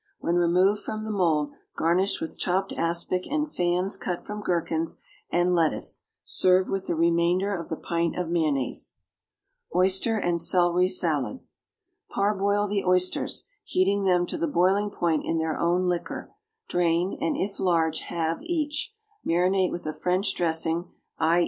When 0.17 0.33
removed 0.33 0.81
from 0.81 1.03
the 1.03 1.11
mould, 1.11 1.51
garnish 1.75 2.19
with 2.19 2.39
chopped 2.39 2.73
aspic 2.73 3.27
and 3.27 3.47
fans 3.51 3.97
cut 3.97 4.25
from 4.25 4.41
gherkins 4.41 4.99
and 5.29 5.53
lettuce. 5.53 6.09
Serve 6.23 6.69
with 6.69 6.85
the 6.87 6.95
remainder 6.95 7.53
of 7.55 7.69
the 7.69 7.75
pint 7.75 8.17
of 8.17 8.27
mayonnaise. 8.27 8.95
=Oyster 9.75 10.17
and 10.17 10.41
Celery 10.41 10.89
Salad.= 10.89 11.41
Parboil 12.09 12.67
the 12.67 12.83
oysters 12.83 13.45
(heating 13.63 14.03
them 14.05 14.25
to 14.25 14.39
the 14.39 14.47
boiling 14.47 14.89
point 14.89 15.23
in 15.23 15.37
their 15.37 15.55
own 15.55 15.83
liquor), 15.85 16.33
drain, 16.67 17.15
and, 17.21 17.37
if 17.37 17.59
large, 17.59 17.99
halve 17.99 18.41
each; 18.41 18.95
marinate 19.23 19.69
with 19.69 19.85
a 19.85 19.93
French 19.93 20.33
dressing 20.33 20.89
(_i. 21.19 21.39